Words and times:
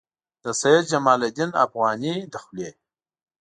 د 0.43 0.45
سید 0.61 0.83
جمال 0.91 1.19
الدین 1.27 1.51
افغاني 1.65 2.13
له 2.31 2.37
خولې. 2.43 2.69